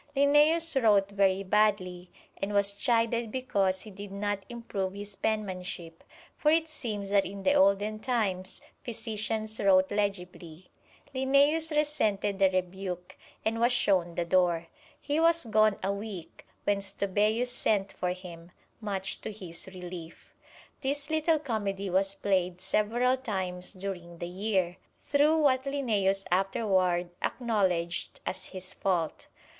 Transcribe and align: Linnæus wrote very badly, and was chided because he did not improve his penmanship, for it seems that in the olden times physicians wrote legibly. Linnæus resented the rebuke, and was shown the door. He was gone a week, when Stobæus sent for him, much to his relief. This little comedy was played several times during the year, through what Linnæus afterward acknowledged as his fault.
Linnæus 0.15 0.81
wrote 0.81 1.11
very 1.11 1.43
badly, 1.43 2.09
and 2.41 2.53
was 2.55 2.71
chided 2.71 3.31
because 3.31 3.81
he 3.81 3.91
did 3.91 4.11
not 4.11 4.43
improve 4.49 4.93
his 4.95 5.15
penmanship, 5.15 6.03
for 6.35 6.49
it 6.49 6.67
seems 6.67 7.11
that 7.11 7.23
in 7.23 7.43
the 7.43 7.53
olden 7.53 7.99
times 7.99 8.61
physicians 8.83 9.59
wrote 9.59 9.91
legibly. 9.91 10.71
Linnæus 11.13 11.69
resented 11.77 12.39
the 12.39 12.49
rebuke, 12.49 13.15
and 13.45 13.59
was 13.59 13.71
shown 13.71 14.15
the 14.15 14.25
door. 14.25 14.69
He 14.99 15.19
was 15.19 15.45
gone 15.45 15.77
a 15.83 15.91
week, 15.93 16.47
when 16.63 16.79
Stobæus 16.79 17.49
sent 17.49 17.91
for 17.91 18.09
him, 18.09 18.51
much 18.79 19.21
to 19.21 19.31
his 19.31 19.67
relief. 19.67 20.33
This 20.81 21.11
little 21.11 21.37
comedy 21.37 21.91
was 21.91 22.15
played 22.15 22.59
several 22.59 23.17
times 23.17 23.71
during 23.71 24.17
the 24.17 24.25
year, 24.27 24.77
through 25.03 25.37
what 25.39 25.65
Linnæus 25.65 26.25
afterward 26.31 27.11
acknowledged 27.21 28.19
as 28.25 28.45
his 28.45 28.73
fault. 28.73 29.27